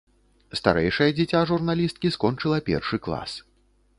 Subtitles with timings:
[0.59, 3.31] Старэйшае дзіця журналісткі скончыла першы клас.